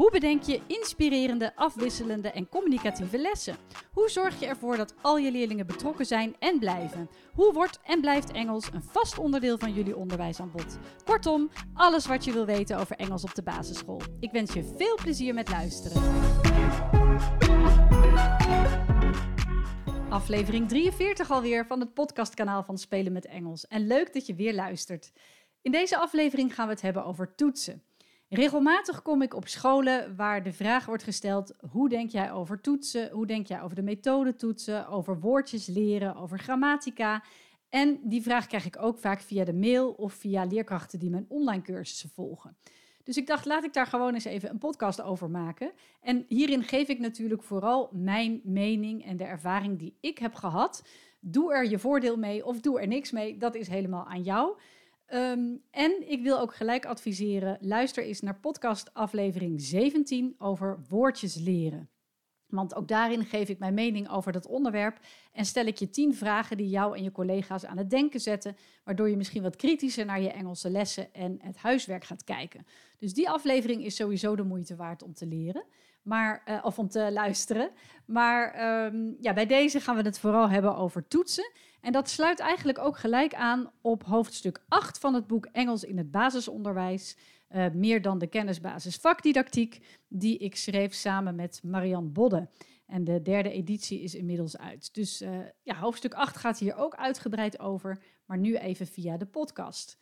[0.00, 3.56] Hoe bedenk je inspirerende, afwisselende en communicatieve lessen?
[3.92, 7.10] Hoe zorg je ervoor dat al je leerlingen betrokken zijn en blijven?
[7.34, 10.78] Hoe wordt en blijft Engels een vast onderdeel van jullie onderwijsaanbod?
[11.04, 14.00] Kortom, alles wat je wil weten over Engels op de basisschool.
[14.20, 16.02] Ik wens je veel plezier met luisteren.
[20.08, 23.66] Aflevering 43 alweer van het podcastkanaal van Spelen met Engels.
[23.66, 25.12] En leuk dat je weer luistert.
[25.62, 27.82] In deze aflevering gaan we het hebben over toetsen.
[28.30, 33.10] Regelmatig kom ik op scholen waar de vraag wordt gesteld: hoe denk jij over toetsen?
[33.10, 34.88] Hoe denk jij over de methode toetsen?
[34.88, 37.24] Over woordjes leren, over grammatica?
[37.68, 41.24] En die vraag krijg ik ook vaak via de mail of via leerkrachten die mijn
[41.28, 42.56] online cursussen volgen.
[43.02, 45.72] Dus ik dacht, laat ik daar gewoon eens even een podcast over maken.
[46.00, 50.84] En hierin geef ik natuurlijk vooral mijn mening en de ervaring die ik heb gehad.
[51.20, 54.56] Doe er je voordeel mee of doe er niks mee, dat is helemaal aan jou.
[55.10, 61.34] Ehm, en ik wil ook gelijk adviseren: luister eens naar podcast aflevering 17 over woordjes
[61.34, 61.90] leren.
[62.46, 64.98] Want ook daarin geef ik mijn mening over dat onderwerp
[65.32, 68.56] en stel ik je 10 vragen die jou en je collega's aan het denken zetten,
[68.84, 72.66] waardoor je misschien wat kritischer naar je Engelse lessen en het huiswerk gaat kijken.
[72.98, 75.64] Dus die aflevering is sowieso de moeite waard om te leren,
[76.02, 77.70] maar, uh, of om te luisteren.
[78.06, 81.52] Maar um, ja, bij deze gaan we het vooral hebben over toetsen.
[81.80, 85.98] En dat sluit eigenlijk ook gelijk aan op hoofdstuk 8 van het boek Engels in
[85.98, 87.16] het basisonderwijs.
[87.50, 92.48] Uh, meer dan de kennisbasis vakdidactiek, die ik schreef samen met Marianne Bodde.
[92.86, 94.94] En de derde editie is inmiddels uit.
[94.94, 99.26] Dus uh, ja, hoofdstuk 8 gaat hier ook uitgebreid over, maar nu even via de
[99.26, 99.98] podcast.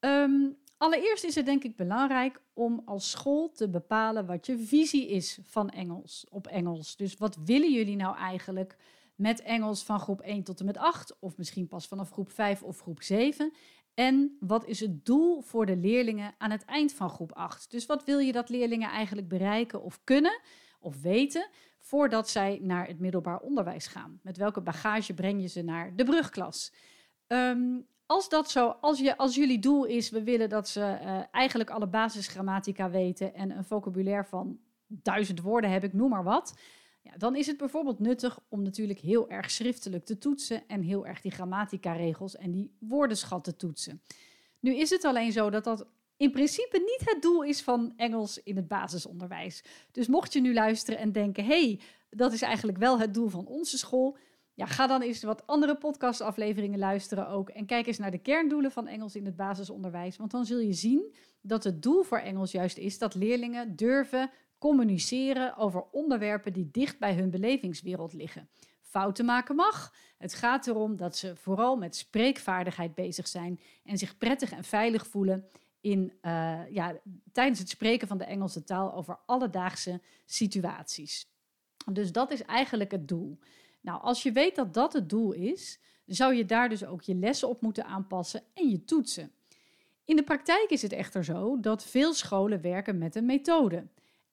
[0.00, 5.08] Um, allereerst is het denk ik belangrijk om als school te bepalen wat je visie
[5.08, 6.96] is van Engels op Engels.
[6.96, 8.76] Dus wat willen jullie nou eigenlijk?
[9.18, 12.62] Met Engels van groep 1 tot en met 8, of misschien pas vanaf groep 5
[12.62, 13.52] of groep 7.
[13.94, 17.70] En wat is het doel voor de leerlingen aan het eind van groep 8?
[17.70, 20.40] Dus wat wil je dat leerlingen eigenlijk bereiken of kunnen
[20.80, 21.48] of weten
[21.78, 24.20] voordat zij naar het middelbaar onderwijs gaan?
[24.22, 26.72] Met welke bagage breng je ze naar de brugklas?
[27.26, 31.20] Um, als dat zo, als, je, als jullie doel is, we willen dat ze uh,
[31.30, 36.54] eigenlijk alle basisgrammatica weten en een vocabulaire van duizend woorden heb ik, noem maar wat
[37.16, 41.20] dan is het bijvoorbeeld nuttig om natuurlijk heel erg schriftelijk te toetsen en heel erg
[41.20, 44.02] die grammatica-regels en die woordenschat te toetsen.
[44.60, 45.86] Nu is het alleen zo dat dat
[46.16, 49.64] in principe niet het doel is van Engels in het basisonderwijs.
[49.92, 51.80] Dus mocht je nu luisteren en denken: hey,
[52.10, 54.16] dat is eigenlijk wel het doel van onze school.
[54.54, 57.48] Ja, ga dan eens wat andere podcastafleveringen luisteren ook.
[57.48, 60.16] En kijk eens naar de kerndoelen van Engels in het basisonderwijs.
[60.16, 64.30] Want dan zul je zien dat het doel voor Engels juist is dat leerlingen durven
[64.58, 68.48] communiceren over onderwerpen die dicht bij hun belevingswereld liggen.
[68.80, 69.94] Fouten maken mag.
[70.18, 75.06] Het gaat erom dat ze vooral met spreekvaardigheid bezig zijn en zich prettig en veilig
[75.06, 75.48] voelen
[75.80, 76.96] in, uh, ja,
[77.32, 81.26] tijdens het spreken van de Engelse taal over alledaagse situaties.
[81.92, 83.38] Dus dat is eigenlijk het doel.
[83.80, 87.14] Nou, als je weet dat dat het doel is, zou je daar dus ook je
[87.14, 89.32] lessen op moeten aanpassen en je toetsen.
[90.04, 93.86] In de praktijk is het echter zo dat veel scholen werken met een methode.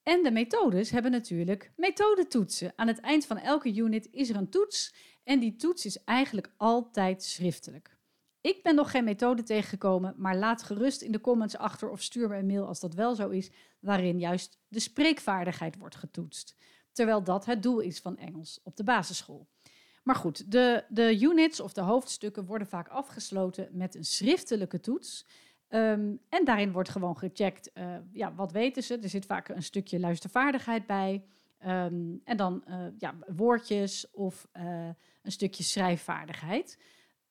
[0.05, 2.73] En de methodes hebben natuurlijk methodetoetsen.
[2.75, 4.93] Aan het eind van elke unit is er een toets
[5.23, 7.97] en die toets is eigenlijk altijd schriftelijk.
[8.41, 12.29] Ik ben nog geen methode tegengekomen, maar laat gerust in de comments achter of stuur
[12.29, 16.55] me een mail als dat wel zo is, waarin juist de spreekvaardigheid wordt getoetst.
[16.91, 19.47] Terwijl dat het doel is van Engels op de basisschool.
[20.03, 25.25] Maar goed, de, de units of de hoofdstukken worden vaak afgesloten met een schriftelijke toets.
[25.75, 28.97] Um, en daarin wordt gewoon gecheckt, uh, ja, wat weten ze?
[28.97, 31.23] Er zit vaak een stukje luistervaardigheid bij.
[31.65, 34.89] Um, en dan uh, ja, woordjes of uh,
[35.21, 36.79] een stukje schrijfvaardigheid.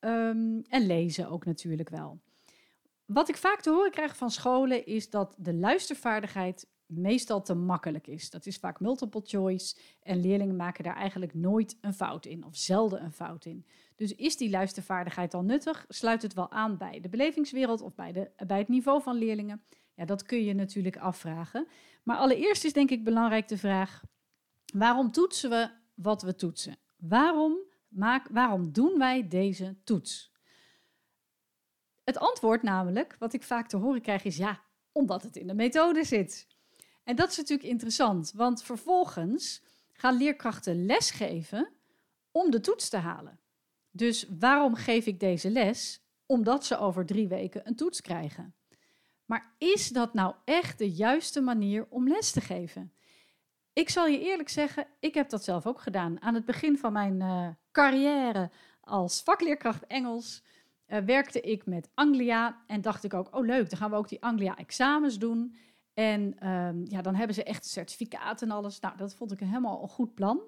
[0.00, 2.21] Um, en lezen ook natuurlijk wel.
[3.04, 6.66] Wat ik vaak te horen krijg van scholen is dat de luistervaardigheid
[6.97, 8.31] meestal te makkelijk is.
[8.31, 12.57] Dat is vaak multiple choice en leerlingen maken daar eigenlijk nooit een fout in of
[12.57, 13.67] zelden een fout in.
[13.97, 15.85] Dus is die luistervaardigheid al nuttig?
[15.89, 19.63] Sluit het wel aan bij de belevingswereld of bij, de, bij het niveau van leerlingen?
[19.95, 21.67] Ja, dat kun je natuurlijk afvragen.
[22.03, 24.03] Maar allereerst is denk ik belangrijk de vraag:
[24.73, 26.77] waarom toetsen we wat we toetsen?
[26.97, 27.57] Waarom,
[27.89, 30.33] maak, waarom doen wij deze toets?
[32.05, 34.63] Het antwoord namelijk, wat ik vaak te horen krijg, is ja,
[34.93, 36.47] omdat het in de methode zit.
[37.04, 39.62] En dat is natuurlijk interessant, want vervolgens
[39.92, 41.72] gaan leerkrachten lesgeven
[42.30, 43.39] om de toets te halen.
[43.91, 46.03] Dus waarom geef ik deze les?
[46.27, 48.54] Omdat ze over drie weken een toets krijgen.
[49.24, 52.92] Maar is dat nou echt de juiste manier om les te geven?
[53.72, 56.21] Ik zal je eerlijk zeggen, ik heb dat zelf ook gedaan.
[56.21, 58.50] Aan het begin van mijn uh, carrière
[58.80, 60.42] als vakleerkracht Engels
[60.86, 64.09] uh, werkte ik met Anglia en dacht ik ook, oh leuk, dan gaan we ook
[64.09, 65.57] die Anglia-examens doen.
[65.95, 68.81] En um, ja, dan hebben ze echt certificaat en alles.
[68.81, 70.41] Nou, dat vond ik helemaal een goed plan.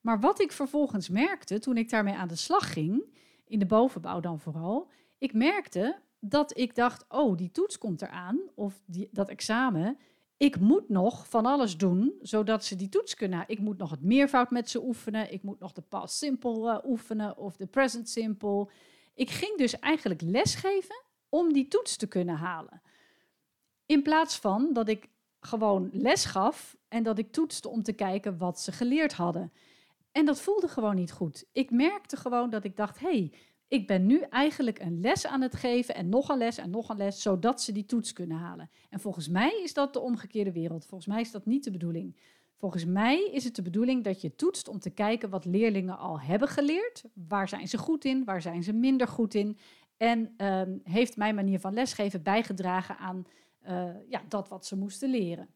[0.00, 3.04] Maar wat ik vervolgens merkte toen ik daarmee aan de slag ging,
[3.46, 8.40] in de bovenbouw dan vooral, ik merkte dat ik dacht, oh, die toets komt eraan,
[8.54, 9.98] of die, dat examen.
[10.36, 13.44] Ik moet nog van alles doen, zodat ze die toets kunnen.
[13.46, 15.32] Ik moet nog het meervoud met ze oefenen.
[15.32, 18.68] Ik moet nog de past simple uh, oefenen of de present simple.
[19.14, 22.82] Ik ging dus eigenlijk lesgeven om die toets te kunnen halen.
[23.94, 25.08] In plaats van dat ik
[25.40, 29.52] gewoon les gaf en dat ik toetste om te kijken wat ze geleerd hadden.
[30.12, 31.44] En dat voelde gewoon niet goed.
[31.52, 33.32] Ik merkte gewoon dat ik dacht: hé, hey,
[33.68, 36.88] ik ben nu eigenlijk een les aan het geven en nog een les en nog
[36.88, 38.70] een les, zodat ze die toets kunnen halen.
[38.90, 40.86] En volgens mij is dat de omgekeerde wereld.
[40.86, 42.16] Volgens mij is dat niet de bedoeling.
[42.56, 46.20] Volgens mij is het de bedoeling dat je toetst om te kijken wat leerlingen al
[46.20, 47.04] hebben geleerd.
[47.28, 48.24] Waar zijn ze goed in?
[48.24, 49.58] Waar zijn ze minder goed in?
[49.96, 53.26] En um, heeft mijn manier van lesgeven bijgedragen aan
[53.68, 55.48] uh, ja, dat wat ze moesten leren?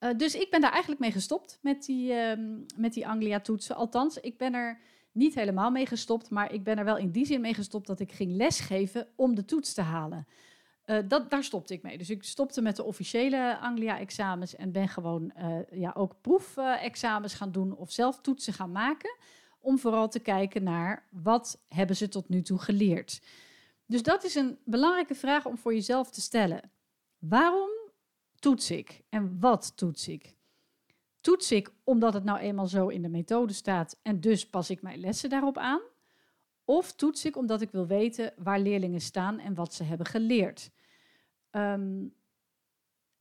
[0.00, 3.76] Uh, dus ik ben daar eigenlijk mee gestopt met die, um, met die Anglia-toetsen.
[3.76, 4.80] Althans, ik ben er
[5.12, 8.00] niet helemaal mee gestopt, maar ik ben er wel in die zin mee gestopt dat
[8.00, 10.26] ik ging lesgeven om de toets te halen.
[10.86, 11.98] Uh, dat, daar stopte ik mee.
[11.98, 17.52] Dus ik stopte met de officiële Anglia-examens en ben gewoon uh, ja, ook proefexamens gaan
[17.52, 19.16] doen of zelf toetsen gaan maken.
[19.60, 23.20] Om vooral te kijken naar wat hebben ze tot nu toe geleerd.
[23.86, 26.70] Dus dat is een belangrijke vraag om voor jezelf te stellen.
[27.28, 27.70] Waarom
[28.38, 30.36] toets ik en wat toets ik?
[31.20, 34.82] Toets ik omdat het nou eenmaal zo in de methode staat en dus pas ik
[34.82, 35.80] mijn lessen daarop aan?
[36.64, 40.70] Of toets ik omdat ik wil weten waar leerlingen staan en wat ze hebben geleerd?
[41.50, 42.14] Um,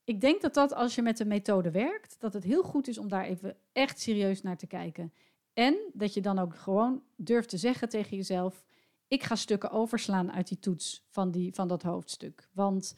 [0.03, 2.97] ik denk dat dat als je met de methode werkt, dat het heel goed is
[2.97, 5.13] om daar even echt serieus naar te kijken.
[5.53, 8.65] En dat je dan ook gewoon durft te zeggen tegen jezelf:
[9.07, 12.49] ik ga stukken overslaan uit die toets van, die, van dat hoofdstuk.
[12.53, 12.95] Want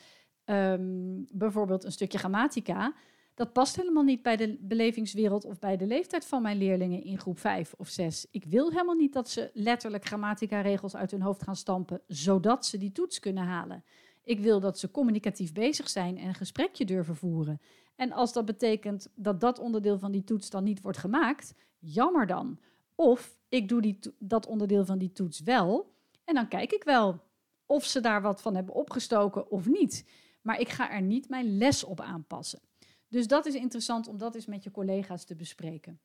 [0.50, 2.94] um, bijvoorbeeld een stukje grammatica,
[3.34, 7.20] dat past helemaal niet bij de belevingswereld of bij de leeftijd van mijn leerlingen in
[7.20, 8.28] groep 5 of 6.
[8.32, 12.78] Ik wil helemaal niet dat ze letterlijk grammatica-regels uit hun hoofd gaan stampen, zodat ze
[12.78, 13.84] die toets kunnen halen.
[14.24, 17.62] Ik wil dat ze communicatief bezig zijn en een gesprekje durven voeren.
[17.96, 22.28] En als dat betekent dat dat onderdeel van die toets dan niet wordt gemaakt, jammer
[22.28, 22.60] dan.
[22.96, 27.20] Of ik doe die dat onderdeel van die toets wel en dan kijk ik wel
[27.66, 30.06] of ze daar wat van hebben opgestoken of niet.
[30.48, 32.60] Maar ik ga er niet mijn les op aanpassen.
[33.08, 36.00] Dus dat is interessant om dat eens met je collega's te bespreken.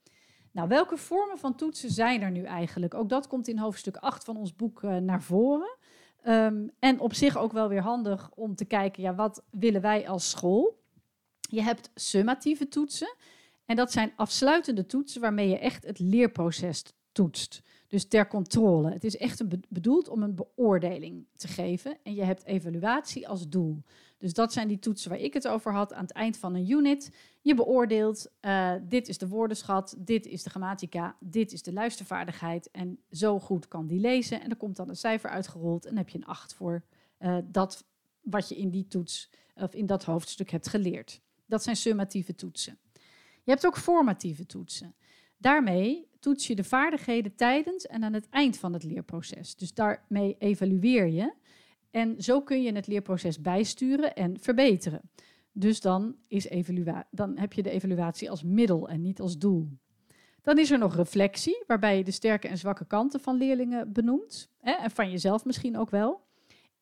[0.50, 2.94] Nou, welke vormen van toetsen zijn er nu eigenlijk?
[2.94, 5.76] Ook dat komt in hoofdstuk 8 van ons boek uh, naar voren.
[6.26, 10.08] Um, en op zich ook wel weer handig om te kijken, ja, wat willen wij
[10.08, 10.82] als school?
[11.40, 13.14] Je hebt summatieve toetsen.
[13.66, 17.62] En dat zijn afsluitende toetsen waarmee je echt het leerproces toetst.
[17.88, 18.90] Dus ter controle.
[18.90, 21.98] Het is echt bedoeld om een beoordeling te geven.
[22.02, 23.82] En je hebt evaluatie als doel.
[24.18, 26.70] Dus dat zijn die toetsen waar ik het over had aan het eind van een
[26.70, 27.14] unit.
[27.40, 32.70] Je beoordeelt, uh, dit is de woordenschat, dit is de grammatica, dit is de luistervaardigheid.
[32.70, 34.40] En zo goed kan die lezen.
[34.40, 36.82] En er komt dan een cijfer uitgerold en heb je een 8 voor
[37.18, 37.84] uh, dat
[38.20, 41.20] wat je in die toets of in dat hoofdstuk hebt geleerd.
[41.46, 42.78] Dat zijn summatieve toetsen.
[43.44, 44.94] Je hebt ook formatieve toetsen.
[45.42, 49.56] Daarmee toets je de vaardigheden tijdens en aan het eind van het leerproces.
[49.56, 51.34] Dus daarmee evalueer je.
[51.90, 55.00] En zo kun je het leerproces bijsturen en verbeteren.
[55.52, 56.48] Dus dan, is
[57.10, 59.68] dan heb je de evaluatie als middel en niet als doel.
[60.42, 64.50] Dan is er nog reflectie, waarbij je de sterke en zwakke kanten van leerlingen benoemt.
[64.60, 66.20] Hè, en van jezelf misschien ook wel.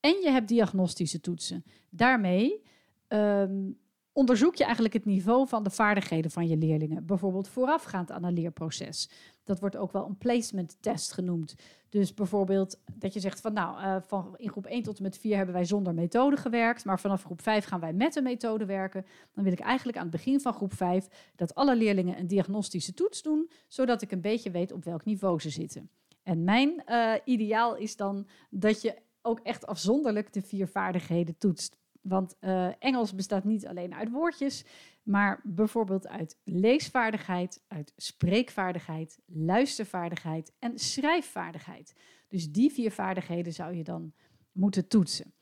[0.00, 1.64] En je hebt diagnostische toetsen.
[1.90, 2.62] Daarmee
[3.08, 3.78] um,
[4.12, 7.06] onderzoek je eigenlijk het niveau van de vaardigheden van je leerlingen.
[7.06, 9.10] Bijvoorbeeld voorafgaand aan een leerproces.
[9.44, 11.54] Dat wordt ook wel een placement test genoemd.
[11.88, 15.18] Dus bijvoorbeeld dat je zegt van nou, uh, van in groep 1 tot en met
[15.18, 18.64] 4 hebben wij zonder methode gewerkt, maar vanaf groep 5 gaan wij met een methode
[18.64, 19.06] werken.
[19.32, 22.94] Dan wil ik eigenlijk aan het begin van groep 5 dat alle leerlingen een diagnostische
[22.94, 25.90] toets doen, zodat ik een beetje weet op welk niveau ze zitten.
[26.22, 31.79] En mijn uh, ideaal is dan dat je ook echt afzonderlijk de vier vaardigheden toetst.
[32.00, 34.64] Want uh, Engels bestaat niet alleen uit woordjes,
[35.02, 41.94] maar bijvoorbeeld uit leesvaardigheid, uit spreekvaardigheid, luistervaardigheid en schrijfvaardigheid.
[42.28, 44.12] Dus die vier vaardigheden zou je dan
[44.52, 45.34] moeten toetsen.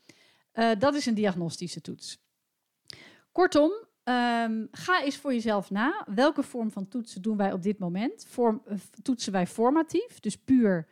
[0.52, 2.26] Uh, dat is een diagnostische toets.
[3.32, 3.70] Kortom,
[4.04, 6.06] um, ga eens voor jezelf na.
[6.14, 8.26] Welke vorm van toetsen doen wij op dit moment?
[8.38, 8.54] Uh,
[9.02, 10.88] toetsen wij formatief, dus puur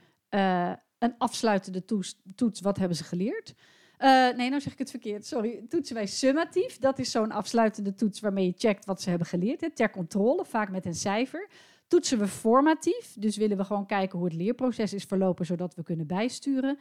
[0.99, 3.55] een afsluitende toets, toets, wat hebben ze geleerd?
[3.99, 5.27] Uh, nee, nou zeg ik het verkeerd.
[5.27, 5.65] Sorry.
[5.69, 6.79] Toetsen wij summatief.
[6.79, 9.61] Dat is zo'n afsluitende toets waarmee je checkt wat ze hebben geleerd.
[9.61, 11.49] Hè, ter controle, vaak met een cijfer.
[11.87, 13.17] Toetsen we formatief.
[13.19, 16.79] Dus willen we gewoon kijken hoe het leerproces is verlopen, zodat we kunnen bijsturen.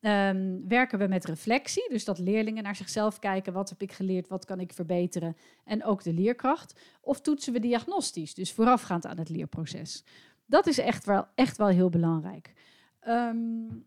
[0.00, 4.28] Um, werken we met reflectie, dus dat leerlingen naar zichzelf kijken, wat heb ik geleerd,
[4.28, 6.80] wat kan ik verbeteren en ook de leerkracht.
[7.00, 10.04] Of toetsen we diagnostisch, dus voorafgaand aan het leerproces.
[10.46, 12.52] Dat is echt wel, echt wel heel belangrijk.
[13.08, 13.86] Um,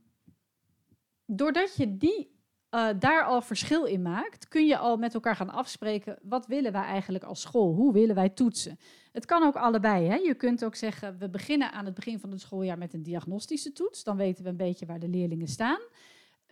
[1.26, 2.37] doordat je die,
[2.78, 6.72] uh, daar al verschil in maakt, kun je al met elkaar gaan afspreken, wat willen
[6.72, 7.74] wij eigenlijk als school?
[7.74, 8.80] Hoe willen wij toetsen?
[9.12, 10.08] Het kan ook allebei.
[10.08, 10.16] Hè?
[10.16, 13.72] Je kunt ook zeggen, we beginnen aan het begin van het schooljaar met een diagnostische
[13.72, 14.04] toets.
[14.04, 15.80] Dan weten we een beetje waar de leerlingen staan.
[15.80, 16.52] Uh,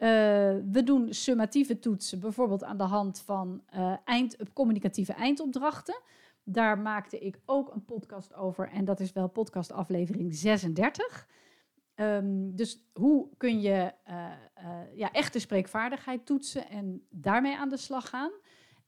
[0.71, 3.63] we doen summatieve toetsen, bijvoorbeeld aan de hand van
[4.05, 6.01] eind, communicatieve eindopdrachten.
[6.43, 11.27] Daar maakte ik ook een podcast over en dat is wel podcast aflevering 36.
[11.95, 14.31] Um, dus hoe kun je uh,
[14.63, 18.31] uh, ja, echte spreekvaardigheid toetsen en daarmee aan de slag gaan?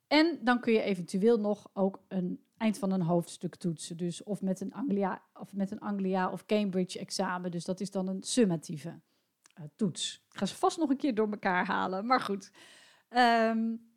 [0.07, 3.97] En dan kun je eventueel nog ook een eind van een hoofdstuk toetsen.
[3.97, 7.51] Dus of met een Anglia of, met een Anglia of Cambridge examen.
[7.51, 10.25] Dus dat is dan een summatieve uh, toets.
[10.31, 12.51] Ik ga ze vast nog een keer door elkaar halen, maar goed.
[13.09, 13.91] Um,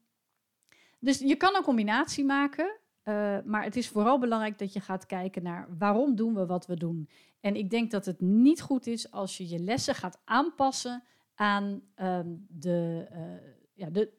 [0.99, 2.80] dus je kan een combinatie maken.
[3.11, 6.67] Uh, maar het is vooral belangrijk dat je gaat kijken naar waarom doen we wat
[6.67, 7.09] we doen.
[7.41, 11.03] En ik denk dat het niet goed is als je je lessen gaat aanpassen
[11.35, 14.13] aan, um, de, uh, ja, de,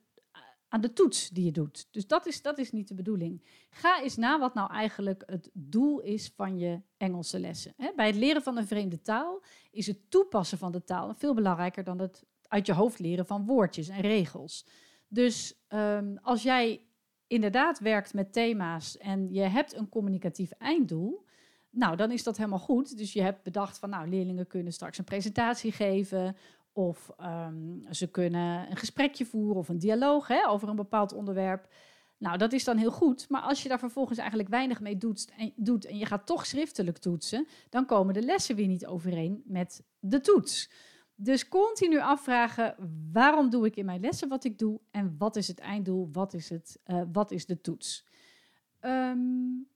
[0.67, 1.87] aan de toets die je doet.
[1.91, 3.43] Dus dat is, dat is niet de bedoeling.
[3.69, 7.73] Ga eens na wat nou eigenlijk het doel is van je Engelse lessen.
[7.95, 11.83] Bij het leren van een vreemde taal is het toepassen van de taal veel belangrijker
[11.83, 14.65] dan het uit je hoofd leren van woordjes en regels.
[15.07, 16.85] Dus um, als jij
[17.31, 21.25] inderdaad werkt met thema's en je hebt een communicatief einddoel,
[21.69, 22.97] nou, dan is dat helemaal goed.
[22.97, 26.35] Dus je hebt bedacht van, nou, leerlingen kunnen straks een presentatie geven
[26.73, 31.67] of um, ze kunnen een gesprekje voeren of een dialoog hè, over een bepaald onderwerp.
[32.17, 33.29] Nou, dat is dan heel goed.
[33.29, 36.45] Maar als je daar vervolgens eigenlijk weinig mee doet en, doet en je gaat toch
[36.45, 40.69] schriftelijk toetsen, dan komen de lessen weer niet overeen met de toets.
[41.23, 42.75] Dus continu afvragen,
[43.11, 46.33] waarom doe ik in mijn lessen wat ik doe en wat is het einddoel, wat
[46.33, 48.05] is, het, uh, wat is de toets?
[48.81, 49.67] Um,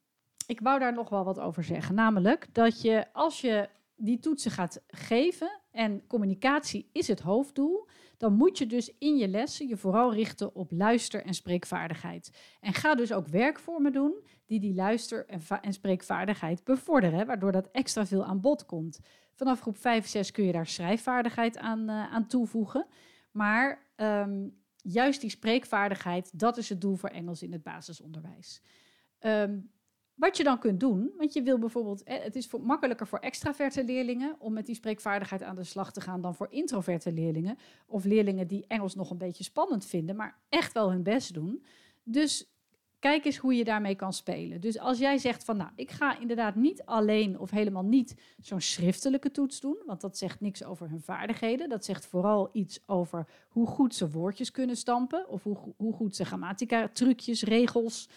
[0.47, 1.95] ik wou daar nog wel wat over zeggen.
[1.95, 7.87] Namelijk dat je als je die toetsen gaat geven en communicatie is het hoofddoel,
[8.17, 12.31] dan moet je dus in je lessen je vooral richten op luister- en spreekvaardigheid.
[12.59, 15.25] En ga dus ook werkvormen doen die die luister-
[15.61, 18.99] en, spreekvaardigheid bevorderen, waardoor dat extra veel aan bod komt.
[19.33, 22.87] Vanaf groep 5 en 6 kun je daar schrijfvaardigheid aan, uh, aan toevoegen.
[23.31, 28.61] Maar um, juist die spreekvaardigheid, dat is het doel voor Engels in het basisonderwijs.
[29.19, 29.69] Um,
[30.15, 34.35] wat je dan kunt doen, want je wil bijvoorbeeld, het is makkelijker voor extraverte leerlingen
[34.39, 37.57] om met die spreekvaardigheid aan de slag te gaan dan voor introverte leerlingen.
[37.85, 41.65] Of leerlingen die Engels nog een beetje spannend vinden, maar echt wel hun best doen.
[42.03, 42.49] Dus
[42.99, 44.61] kijk eens hoe je daarmee kan spelen.
[44.61, 48.61] Dus als jij zegt van, nou, ik ga inderdaad niet alleen of helemaal niet zo'n
[48.61, 51.69] schriftelijke toets doen, want dat zegt niks over hun vaardigheden.
[51.69, 56.15] Dat zegt vooral iets over hoe goed ze woordjes kunnen stampen of hoe, hoe goed
[56.15, 58.09] ze grammatica, trucjes, regels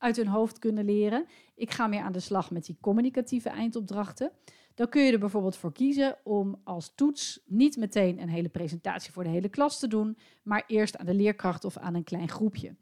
[0.00, 1.26] uit hun hoofd kunnen leren.
[1.54, 4.30] Ik ga meer aan de slag met die communicatieve eindopdrachten.
[4.74, 9.12] Dan kun je er bijvoorbeeld voor kiezen om als toets niet meteen een hele presentatie
[9.12, 12.28] voor de hele klas te doen, maar eerst aan de leerkracht of aan een klein
[12.28, 12.74] groepje.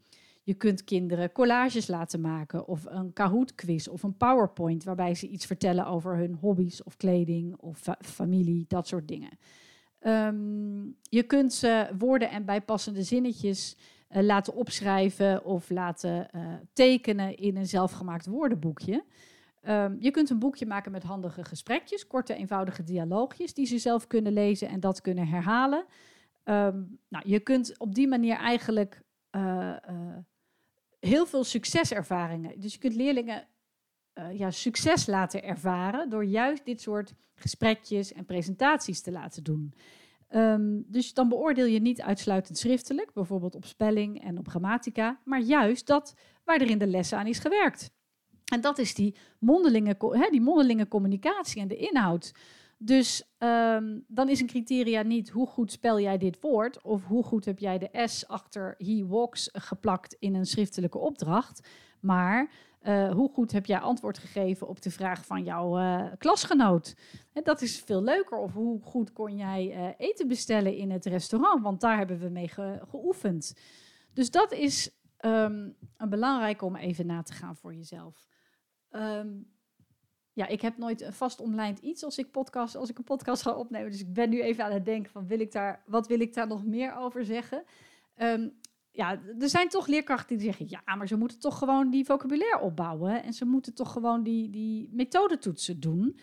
[0.43, 5.45] Je kunt kinderen collages laten maken of een Kahoot-quiz of een PowerPoint waarbij ze iets
[5.45, 9.29] vertellen over hun hobby's of kleding of fa familie, dat soort dingen.
[10.01, 13.77] Um, je kunt ze woorden en bijpassende zinnetjes
[14.09, 19.03] laten opschrijven of laten uh, tekenen in een zelfgemaakt woordenboekje.
[19.67, 24.07] Um, je kunt een boekje maken met handige gesprekjes, korte, eenvoudige dialoogjes die ze zelf
[24.07, 25.85] kunnen lezen en dat kunnen herhalen.
[26.43, 29.01] Um, nou, je kunt op die manier eigenlijk
[29.31, 29.75] uh,
[30.99, 32.59] heel veel succeservaringen.
[32.59, 33.47] Dus je kunt leerlingen
[34.33, 39.73] ja, succes laten ervaren door juist dit soort gesprekjes en presentaties te laten doen.
[40.35, 45.39] Um, dus dan beoordeel je niet uitsluitend schriftelijk, bijvoorbeeld op spelling en op grammatica, maar
[45.39, 47.91] juist dat waar er in de lessen aan is gewerkt.
[48.51, 52.31] En dat is die mondelinge, die mondelinge communicatie en de inhoud.
[52.77, 57.23] Dus um, dan is een criteria niet hoe goed spel jij dit woord of hoe
[57.23, 61.67] goed heb jij de S achter he walks geplakt in een schriftelijke opdracht,
[61.99, 66.95] maar uh, hoe goed heb jij antwoord gegeven op de vraag van jouw uh, klasgenoot?
[67.33, 68.37] En dat is veel leuker.
[68.37, 71.61] Of hoe goed kon jij eten bestellen in het restaurant?
[71.61, 73.55] Want daar hebben we mee ge geoefend.
[74.13, 78.27] Dus dat is um, een belangrijke om even na te gaan voor jezelf.
[78.91, 79.51] Um,
[80.33, 83.41] ja, ik heb nooit een vast omlijnd iets als ik podcast, als ik een podcast
[83.41, 83.91] ga opnemen.
[83.91, 86.33] Dus ik ben nu even aan het denken van wil ik daar, wat wil ik
[86.33, 87.63] daar nog meer over zeggen?
[88.15, 88.49] Ehm,
[88.99, 92.59] ja, er zijn toch leerkrachten die zeggen, ja, maar ze moeten toch gewoon die vocabulaire
[92.59, 96.19] opbouwen en ze moeten toch gewoon die, die methodetoetsen doen.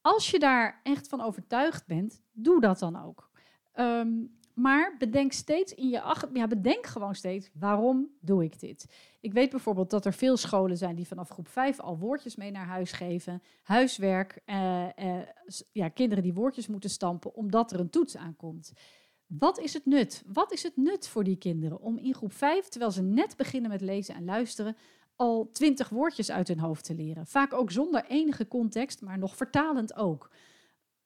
[0.00, 3.30] Als je daar echt van overtuigd bent, doe dat dan ook.
[3.72, 4.08] Ehm,
[4.54, 8.86] maar bedenk steeds in je achter, ja, bedenk gewoon steeds waarom doe ik dit.
[9.20, 12.50] Ik weet bijvoorbeeld dat er veel scholen zijn die vanaf groep 5 al woordjes mee
[12.50, 15.26] naar huis geven, huiswerk, eh, eh,
[15.72, 18.72] ja, kinderen die woordjes moeten stampen omdat er een toets aankomt.
[19.28, 20.22] Wat is het nut?
[20.26, 23.70] Wat is het nut voor die kinderen om in groep 5, terwijl ze net beginnen
[23.70, 24.76] met lezen en luisteren,
[25.16, 27.26] al twintig woordjes uit hun hoofd te leren?
[27.26, 30.30] Vaak ook zonder enige context, maar nog vertalend ook.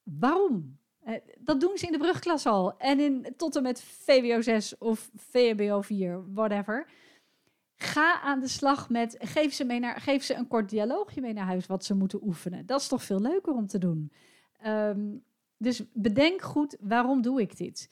[0.02, 0.78] Waarom?
[1.04, 2.78] Eh, dat doen ze in de brugklas al.
[2.78, 6.86] En in, tot en met VWO 6 of VMBO 4, whatever.
[7.76, 11.32] Ga aan de slag met, geef ze, mee naar, geef ze een kort dialoogje mee
[11.32, 12.66] naar huis wat ze moeten oefenen.
[12.66, 14.12] Dat is toch veel leuker om te doen.
[14.58, 15.16] Ehm,
[15.56, 17.88] dus bedenk goed, waarom doe ik dit?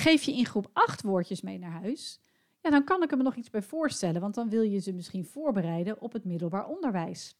[0.00, 2.20] Geef je in groep 8 woordjes mee naar huis,
[2.60, 4.92] ja, dan kan ik er me nog iets bij voorstellen, want dan wil je ze
[4.92, 7.36] misschien voorbereiden op het middelbaar onderwijs.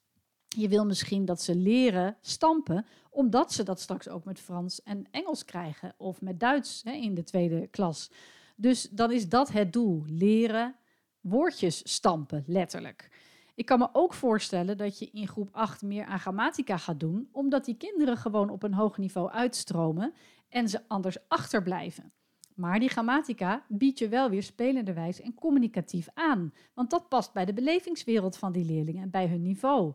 [0.48, 5.06] Je wil misschien dat ze leren stampen, omdat ze dat straks ook met Frans en
[5.10, 8.10] Engels krijgen of met Duits hè, in de tweede klas.
[8.56, 10.76] Dus dan is dat het doel: leren
[11.20, 13.10] woordjes stampen, letterlijk.
[13.54, 17.28] Ik kan me ook voorstellen dat je in groep 8 meer aan grammatica gaat doen,
[17.32, 20.14] omdat die kinderen gewoon op een hoog niveau uitstromen
[20.48, 22.12] en ze anders achterblijven.
[22.58, 27.44] Maar die grammatica biedt je wel weer spelenderwijs en communicatief aan, want dat past bij
[27.44, 29.94] de belevingswereld van die leerlingen en bij hun niveau.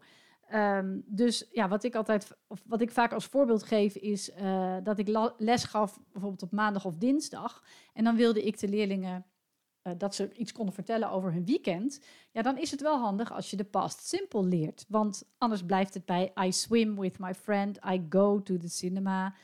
[0.54, 4.78] Um, dus ja, wat ik altijd, of wat ik vaak als voorbeeld geef, is uh,
[4.84, 7.64] dat ik les gaf, bijvoorbeeld op maandag of dinsdag.
[7.94, 9.26] En dan wilde ik de leerlingen
[9.84, 12.02] uh, dat ze iets konden vertellen over hun weekend.
[12.32, 14.86] Ja, dan is het wel handig als je de past simple leert.
[14.88, 19.36] Want anders blijft het bij I swim with my friend, I go to the cinema,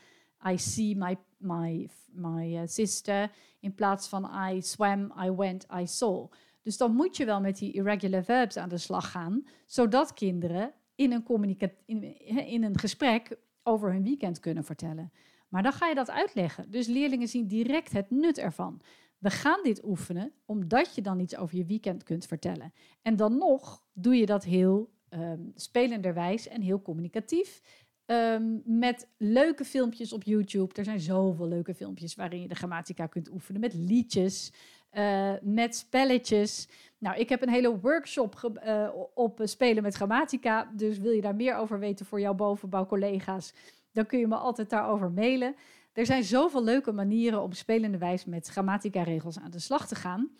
[0.46, 3.30] I see my, my, my uh, sister.
[3.60, 6.30] In plaats van I swam, I went, I saw.
[6.62, 10.72] Dus dan moet je wel met die irregular verbs aan de slag gaan, zodat kinderen
[10.94, 15.12] in een, in, in een gesprek over hun weekend kunnen vertellen.
[15.48, 16.70] Maar dan ga je dat uitleggen.
[16.70, 18.80] Dus leerlingen zien direct het nut ervan.
[19.18, 22.72] We gaan dit oefenen omdat je dan iets over je weekend kunt vertellen.
[23.02, 27.62] En dan nog doe je dat heel um, spelenderwijs en heel communicatief.
[28.10, 30.74] Ehm, met leuke filmpjes op YouTube.
[30.74, 33.60] Er zijn zoveel leuke filmpjes waarin je de grammatica kunt oefenen.
[33.60, 34.52] Met liedjes,
[34.92, 36.68] uh, met spelletjes.
[36.98, 40.70] Nou, ik heb een hele workshop uh, op spelen met grammatica.
[40.76, 43.52] Dus wil je daar meer over weten voor jouw bovenbouwcollega's,
[43.92, 45.54] dan kun je me altijd daarover mailen.
[45.92, 50.30] Er zijn zoveel leuke manieren om spelende wijze met grammatica-regels aan de slag te gaan.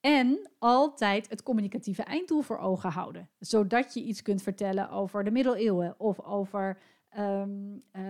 [0.00, 3.28] En altijd het communicatieve einddoel voor ogen houden.
[3.38, 6.78] Zodat je iets kunt vertellen over de middeleeuwen of over
[7.18, 8.02] um, uh,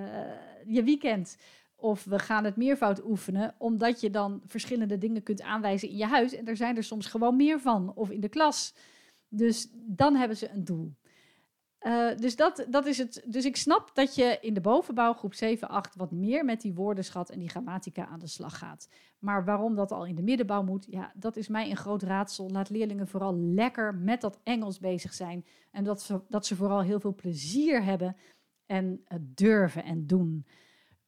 [0.67, 1.39] je weekend.
[1.77, 6.07] Of we gaan het meervoud oefenen, omdat je dan verschillende dingen kunt aanwijzen in je
[6.07, 6.35] huis.
[6.35, 8.75] En er zijn er soms gewoon meer van, of in de klas.
[9.29, 10.95] Dus dan hebben ze een doel.
[11.83, 13.25] Uh, dus, dat, dat is het.
[13.27, 16.75] dus ik snap dat je in de bovenbouw, groep 7, 8, wat meer met die
[16.75, 18.89] woordenschat en die grammatica aan de slag gaat.
[19.19, 22.51] Maar waarom dat al in de middenbouw moet, ja, dat is mij een groot raadsel.
[22.51, 25.45] Laat leerlingen vooral lekker met dat Engels bezig zijn.
[25.71, 28.17] En dat ze, dat ze vooral heel veel plezier hebben
[28.69, 29.05] en
[29.35, 30.47] durven en doen.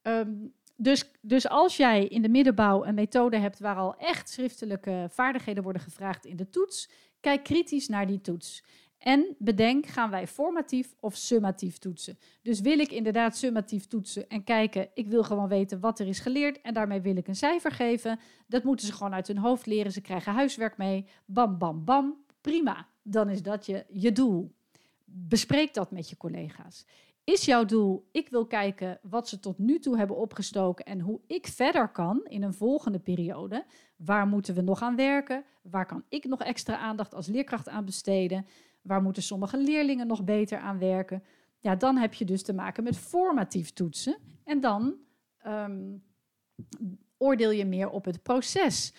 [0.01, 5.07] Um, dus, dus als jij in de middenbouw een methode hebt waar al echt schriftelijke
[5.09, 8.63] vaardigheden worden gevraagd in de toets, kijk kritisch naar die toets.
[8.97, 12.17] En bedenk, gaan wij formatief of summatief toetsen?
[12.41, 16.19] Dus wil ik inderdaad summatief toetsen en kijken, ik wil gewoon weten wat er is
[16.19, 18.19] geleerd en daarmee wil ik een cijfer geven.
[18.47, 21.05] Dat moeten ze gewoon uit hun hoofd leren, ze krijgen huiswerk mee.
[21.25, 22.87] Bam, bam, bam, prima.
[23.01, 24.51] Dan is dat je, je doel.
[25.05, 26.85] Bespreek dat met je collega's.
[27.31, 31.21] Is jouw doel, ik wil kijken wat ze tot nu toe hebben opgestoken en hoe
[31.27, 33.65] ik verder kan in een volgende periode?
[33.95, 35.43] Waar moeten we nog aan werken?
[35.61, 38.45] Waar kan ik nog extra aandacht als leerkracht aan besteden?
[38.81, 41.23] Waar moeten sommige leerlingen nog beter aan werken?
[41.59, 44.17] Ja, dan heb je dus te maken met formatief toetsen.
[44.43, 44.95] En dan
[45.47, 46.03] um,
[47.17, 48.93] oordeel je meer op het proces.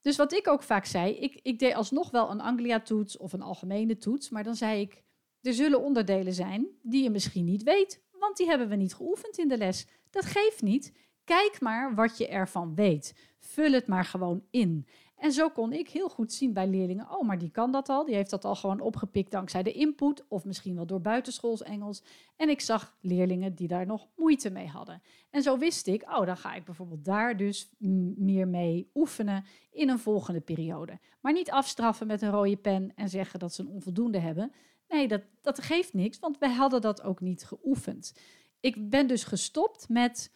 [0.00, 3.42] Dus wat ik ook vaak zei, ik, ik deed alsnog wel een Anglia-toets of een
[3.42, 5.04] algemene toets, maar dan zei ik,
[5.46, 9.38] er zullen onderdelen zijn die je misschien niet weet, want die hebben we niet geoefend
[9.38, 9.86] in de les.
[10.10, 10.92] Dat geeft niet.
[11.24, 13.14] Kijk maar wat je ervan weet.
[13.38, 14.86] Vul het maar gewoon in.
[15.16, 18.04] En zo kon ik heel goed zien bij leerlingen, oh, maar die kan dat al.
[18.04, 22.02] Die heeft dat al gewoon opgepikt dankzij de input of misschien wel door buitenschools Engels.
[22.36, 25.02] En ik zag leerlingen die daar nog moeite mee hadden.
[25.30, 27.70] En zo wist ik, oh, dan ga ik bijvoorbeeld daar dus
[28.16, 30.98] meer mee oefenen in een volgende periode.
[31.20, 34.52] Maar niet afstraffen met een rode pen en zeggen dat ze een onvoldoende hebben.
[34.88, 38.14] Nee, dat, dat geeft niks, want wij hadden dat ook niet geoefend.
[38.60, 40.30] Ik ben dus gestopt met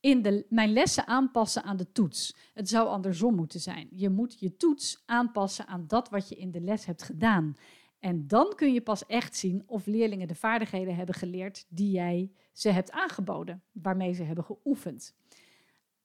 [0.00, 2.36] in de, mijn lessen aanpassen aan de toets.
[2.54, 3.88] Het zou andersom moeten zijn.
[3.90, 7.56] Je moet je toets aanpassen aan dat wat je in de les hebt gedaan.
[7.98, 12.32] En dan kun je pas echt zien of leerlingen de vaardigheden hebben geleerd die jij
[12.52, 15.14] ze hebt aangeboden, waarmee ze hebben geoefend.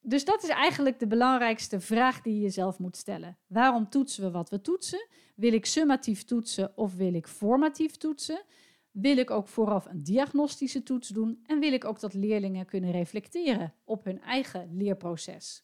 [0.01, 3.37] Dus dat is eigenlijk de belangrijkste vraag die je jezelf moet stellen.
[3.47, 5.07] Waarom toetsen we wat we toetsen?
[5.35, 8.41] Wil ik summatief toetsen of wil ik formatief toetsen?
[8.91, 11.39] Wil ik ook vooraf een diagnostische toets doen?
[11.45, 15.63] En wil ik ook dat leerlingen kunnen reflecteren op hun eigen leerproces?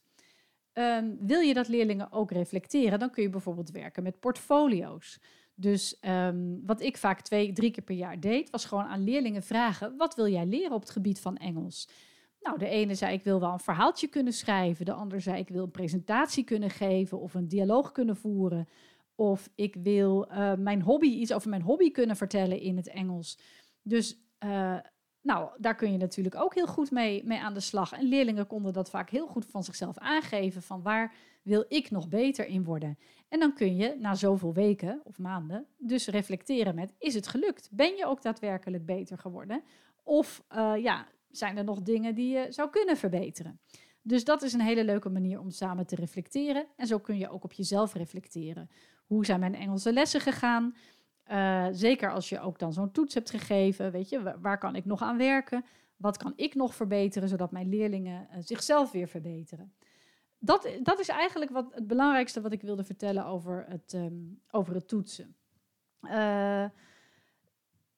[0.73, 5.19] Um, wil je dat leerlingen ook reflecteren, dan kun je bijvoorbeeld werken met portfolio's.
[5.55, 9.43] Dus um, wat ik vaak twee, drie keer per jaar deed, was gewoon aan leerlingen
[9.43, 11.89] vragen: wat wil jij leren op het gebied van Engels?
[12.47, 15.49] Nou, de ene zei ik wil wel een verhaaltje kunnen schrijven, de ander zei ik
[15.49, 18.67] wil een presentatie kunnen geven of een dialoog kunnen voeren.
[19.15, 23.39] Of ik wil uh, mijn hobby, iets over mijn hobby kunnen vertellen in het Engels.
[23.81, 24.77] Dus uh,
[25.21, 27.91] nou, daar kun je natuurlijk ook heel goed mee, mee aan de slag.
[27.91, 32.07] En leerlingen konden dat vaak heel goed van zichzelf aangeven van waar wil ik nog
[32.07, 32.97] beter in worden.
[33.29, 37.69] En dan kun je na zoveel weken of maanden dus reflecteren met is het gelukt?
[37.71, 39.63] Ben je ook daadwerkelijk beter geworden?
[40.03, 43.59] Of uh, ja, zijn er nog dingen die je zou kunnen verbeteren?
[44.01, 46.67] Dus dat is een hele leuke manier om samen te reflecteren.
[46.75, 48.69] En zo kun je ook op jezelf reflecteren.
[49.05, 50.75] Hoe zijn mijn Engelse lessen gegaan?
[51.31, 54.85] Uh, zeker als je ook dan zo'n toets hebt gegeven, weet je, waar kan ik
[54.85, 55.65] nog aan werken?
[55.97, 59.73] Wat kan ik nog verbeteren, zodat mijn leerlingen uh, zichzelf weer verbeteren?
[60.39, 64.73] Dat, dat is eigenlijk wat, het belangrijkste wat ik wilde vertellen over het, um, over
[64.73, 65.35] het toetsen.
[66.01, 66.65] Uh,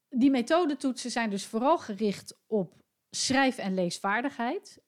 [0.09, 2.78] die methodetoetsen zijn dus vooral gericht op
[3.09, 4.81] schrijf- en leesvaardigheid.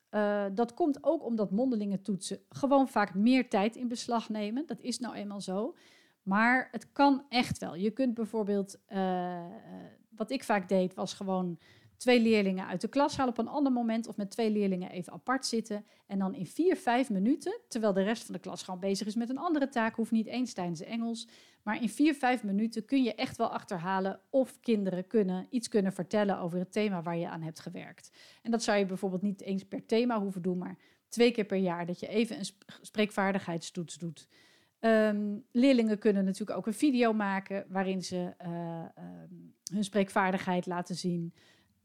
[0.53, 4.65] dat komt ook omdat mondelinge toetsen gewoon vaak meer tijd in beslag nemen.
[4.65, 5.75] Dat is nou eenmaal zo.
[6.23, 7.75] Maar het kan echt wel.
[7.75, 9.45] Je kunt bijvoorbeeld, uh,
[10.09, 11.59] wat ik vaak deed, was gewoon
[11.97, 15.13] twee leerlingen uit de klas halen op een ander moment of met twee leerlingen even
[15.13, 15.85] apart zitten.
[16.07, 19.15] En dan in vier, vijf minuten, terwijl de rest van de klas gewoon bezig is
[19.15, 21.27] met een andere taak, hoeft niet eens tijdens de Engels.
[21.63, 25.93] Maar in vier, vijf minuten kun je echt wel achterhalen of kinderen kunnen, iets kunnen
[25.93, 28.11] vertellen over het thema waar je aan hebt gewerkt.
[28.41, 30.77] En dat zou je bijvoorbeeld niet eens per thema hoeven doen, maar
[31.09, 32.45] twee keer per jaar dat je even een
[32.81, 34.27] spreekvaardigheidstoets doet.
[34.79, 40.95] Um, leerlingen kunnen natuurlijk ook een video maken waarin ze uh, um, hun spreekvaardigheid laten
[40.95, 41.33] zien.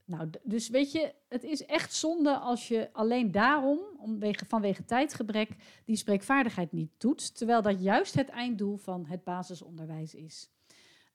[0.07, 5.51] Nou, dus weet je, het is echt zonde als je alleen daarom, omwege, vanwege tijdgebrek,
[5.85, 10.51] die spreekvaardigheid niet toetst, terwijl dat juist het einddoel van het basisonderwijs is.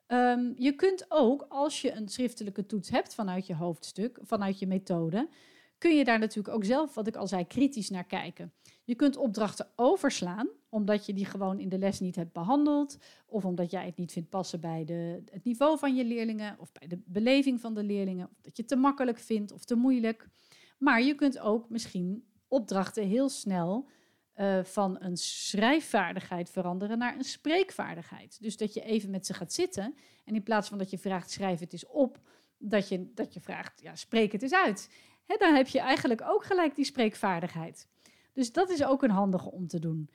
[0.08, 4.67] Um, je kunt ook, als je een schriftelijke toets hebt vanuit je hoofdstuk, vanuit je
[4.67, 5.30] methode,
[5.77, 8.54] kun je daar natuurlijk ook zelf, wat ik al zei, kritisch naar kijken.
[8.84, 13.45] Je kunt opdrachten overslaan, omdat je die gewoon in de les niet hebt behandeld, of
[13.45, 16.88] omdat jij het niet vindt passen bij de, het niveau van je leerlingen, of bij
[16.88, 20.29] de beleving van de leerlingen, of dat je het te makkelijk vindt of te moeilijk.
[20.77, 23.89] Maar je kunt ook misschien opdrachten heel snel
[24.36, 28.41] uh, van een schrijfvaardigheid veranderen naar een spreekvaardigheid.
[28.41, 31.31] Dus dat je even met ze gaat zitten en in plaats van dat je vraagt
[31.31, 32.19] schrijf het eens op,
[32.57, 34.89] dat je, dat je vraagt ja, spreek het eens uit.
[35.38, 37.88] Dan heb je eigenlijk ook gelijk die spreekvaardigheid.
[38.34, 40.10] Dus dat is ook een handige om te doen.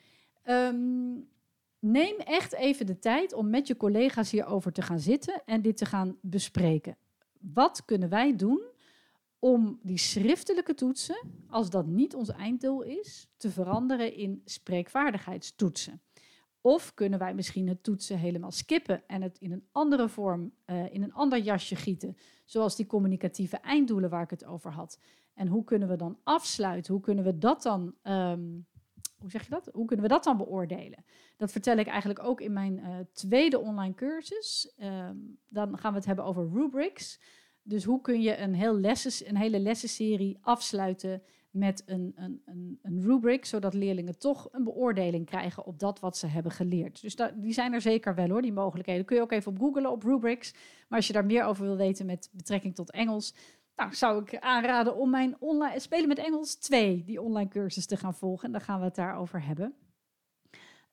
[0.49, 1.29] Um,
[1.79, 5.77] neem echt even de tijd om met je collega's hierover te gaan zitten en dit
[5.77, 6.97] te gaan bespreken.
[7.41, 8.63] Wat kunnen wij doen
[9.39, 16.01] om die schriftelijke toetsen, als dat niet ons einddoel is, te veranderen in spreekvaardigheidstoetsen?
[16.61, 20.95] Of kunnen wij misschien het toetsen helemaal skippen en het in een andere vorm, uh,
[20.95, 24.99] in een ander jasje gieten, zoals die communicatieve einddoelen waar ik het over had?
[25.35, 26.93] En hoe kunnen we dan afsluiten?
[26.93, 28.67] Hoe kunnen we dat dan, um,
[29.19, 29.69] hoe zeg je dat?
[29.73, 31.05] Hoe kunnen we dat dan beoordelen?
[31.37, 34.73] Dat vertel ik eigenlijk ook in mijn uh, tweede online cursus.
[34.83, 37.21] Um, dan gaan we het hebben over rubrics.
[37.63, 43.03] Dus hoe kun je een, heel een hele lessenserie afsluiten met een, een, een, een
[43.03, 47.01] rubric, zodat leerlingen toch een beoordeling krijgen op dat wat ze hebben geleerd.
[47.01, 49.05] Dus die zijn er zeker wel hoor, die mogelijkheden.
[49.05, 50.53] Kun je ook even op googlen op rubrics.
[50.89, 53.35] Maar als je daar meer over wil weten met betrekking tot Engels,
[53.77, 57.97] nou, zou ik aanraden om mijn online, Spelen met Engels 2, die online cursus te
[57.97, 58.47] gaan volgen.
[58.47, 59.75] En dan gaan we het daarover hebben.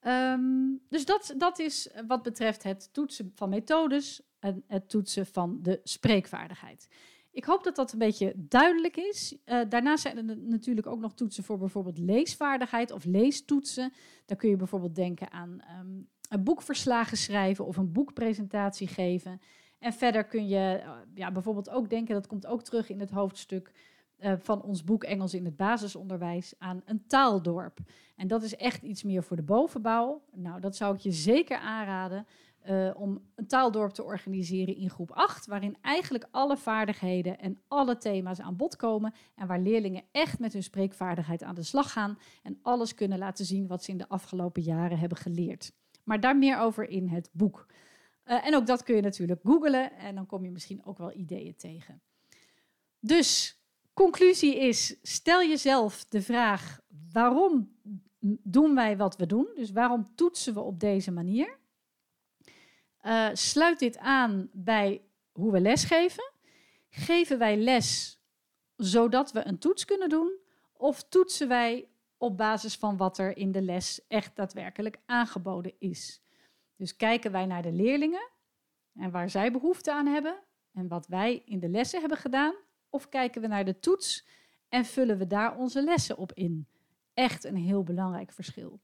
[0.08, 5.60] Um, dus dat, dat is wat betreft het toetsen van methodes en het toetsen van
[5.62, 6.88] de spreekvaardigheid.
[7.32, 9.38] Ik hoop dat dat een beetje duidelijk is.
[9.46, 13.94] Uh, daarnaast zijn er natuurlijk ook nog toetsen voor bijvoorbeeld leesvaardigheid of leestoetsen.
[14.26, 19.42] Daar kun je bijvoorbeeld denken aan um, een boekverslagen schrijven of een boekpresentatie geven.
[19.84, 23.12] En verder kun je uh, ja, bijvoorbeeld ook denken, dat komt ook terug in het
[23.12, 23.72] hoofdstuk
[24.20, 27.80] uh, van ons boek Engels in het basisonderwijs, aan een taaldorp.
[28.16, 30.22] En dat is echt iets meer voor de bovenbouw.
[30.32, 32.26] Nou, dat zou ik je zeker aanraden.
[32.70, 37.98] uh, om een taaldorp te organiseren in groep 8, waarin eigenlijk alle vaardigheden en alle
[37.98, 42.18] thema's aan bod komen en waar leerlingen echt met hun spreekvaardigheid aan de slag gaan
[42.44, 45.72] en alles kunnen laten zien wat ze in de afgelopen jaren hebben geleerd.
[46.04, 47.68] Maar daar meer over in het boek.
[48.26, 51.14] Uh, en ook dat kun je natuurlijk googlen en dan kom je misschien ook wel
[51.14, 52.02] ideeën tegen.
[53.00, 53.60] Dus
[53.94, 56.80] conclusie is: stel jezelf de vraag
[57.12, 57.78] waarom
[58.44, 59.48] doen wij wat we doen?
[59.56, 61.58] Dus waarom toetsen we op deze manier?
[63.02, 66.32] Uh, sluit dit aan bij hoe we lesgeven?
[66.90, 68.20] Geven wij les
[68.76, 70.38] zodat we een toets kunnen doen?
[70.74, 76.23] Of toetsen wij op basis van wat er in de les echt daadwerkelijk aangeboden is?
[76.76, 78.30] Dus kijken wij naar de leerlingen
[78.96, 80.40] en waar zij behoefte aan hebben
[80.74, 82.54] en wat wij in de lessen hebben gedaan?
[82.90, 84.28] Of kijken we naar de toets
[84.70, 86.68] en vullen we daar onze lessen op in?
[87.14, 88.80] Echt een heel belangrijk verschil.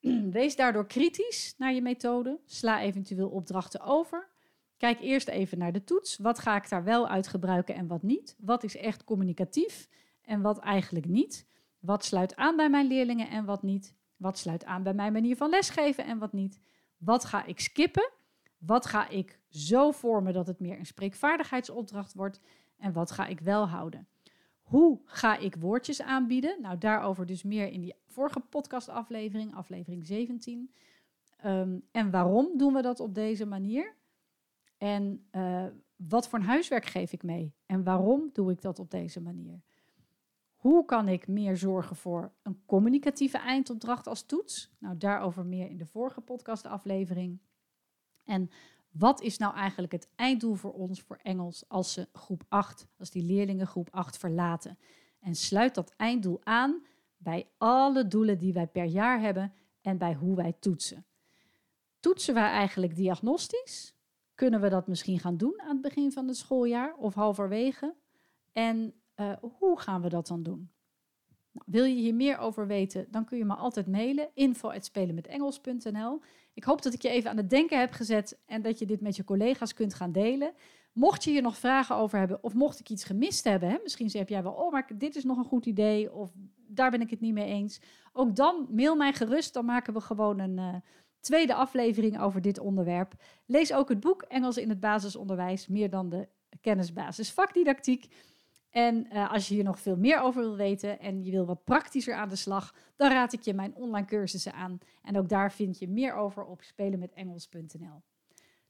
[0.30, 2.40] Wees daardoor kritisch naar je methode.
[2.46, 4.28] Sla eventueel opdrachten over.
[4.76, 6.16] Kijk eerst even naar de toets.
[6.16, 8.36] Wat ga ik daar wel uit gebruiken en wat niet?
[8.38, 9.88] Wat is echt communicatief
[10.22, 11.46] en wat eigenlijk niet?
[11.78, 13.94] Wat sluit aan bij mijn leerlingen en wat niet?
[14.16, 16.60] Wat sluit aan bij mijn manier van lesgeven en wat niet?
[17.00, 18.10] Wat ga ik skippen?
[18.58, 22.40] Wat ga ik zo vormen dat het meer een spreekvaardigheidsopdracht wordt?
[22.76, 24.08] En wat ga ik wel houden?
[24.62, 26.60] Hoe ga ik woordjes aanbieden?
[26.60, 30.74] Nou, daarover dus meer in die vorige podcastaflevering, aflevering 17.
[31.36, 33.94] Ehm, en waarom doen we dat op deze manier?
[34.78, 37.54] En uh, wat voor een huiswerk geef ik mee?
[37.66, 39.60] En waarom doe ik dat op deze manier?
[40.60, 44.70] Hoe kan ik meer zorgen voor een communicatieve eindopdracht als toets?
[44.78, 47.38] Nou, daarover meer in de vorige podcastaflevering.
[48.24, 48.50] En
[48.90, 53.10] wat is nou eigenlijk het einddoel voor ons voor Engels als ze groep 8, als
[53.10, 54.78] die leerlingen groep 8 verlaten?
[55.20, 56.84] En sluit dat einddoel aan
[57.16, 61.06] bij alle doelen die wij per jaar hebben en bij hoe wij toetsen.
[62.00, 63.94] Toetsen wij eigenlijk diagnostisch?
[64.34, 67.94] Kunnen we dat misschien gaan doen aan het begin van het schooljaar of halverwege?
[68.52, 70.70] En uh, hoe gaan we dat dan doen?
[71.52, 74.28] Nou, wil je hier meer over weten, dan kun je me altijd mailen.
[74.34, 76.20] info.spelenmetengels.nl
[76.54, 79.00] Ik hoop dat ik je even aan het denken heb gezet en dat je dit
[79.00, 80.52] met je collega's kunt gaan delen.
[80.92, 84.10] Mocht je hier nog vragen over hebben of mocht ik iets gemist hebben, hè, misschien
[84.12, 86.32] heb jij wel, oh, maar dit is nog een goed idee of
[86.66, 87.80] daar ben ik het niet mee eens.
[88.12, 90.74] Ook dan mail mij gerust, dan maken we gewoon een uh,
[91.20, 93.14] tweede aflevering over dit onderwerp.
[93.46, 96.28] Lees ook het boek Engels in het basisonderwijs, meer dan de
[96.60, 98.06] kennisbasis vakdidactiek.
[98.70, 101.64] En uh, als je hier nog veel meer over wil weten en je wil wat
[101.64, 104.78] praktischer aan de slag, dan raad ik je mijn online cursussen aan.
[105.02, 108.02] En ook daar vind je meer over op spelenmetengels.nl.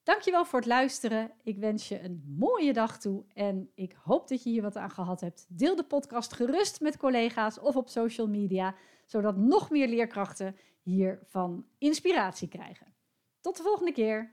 [0.03, 1.31] Dankjewel voor het luisteren.
[1.43, 4.91] Ik wens je een mooie dag toe en ik hoop dat je hier wat aan
[4.91, 5.47] gehad hebt.
[5.49, 8.75] Deel de podcast gerust met collega's of op social media,
[9.07, 12.95] zodat nog meer leerkrachten hiervan inspiratie krijgen.
[13.41, 14.33] Tot de volgende keer.